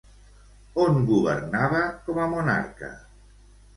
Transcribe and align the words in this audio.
On 0.85 0.97
governava 1.11 1.83
com 2.07 2.23
a 2.25 2.29
monarca? 2.35 2.91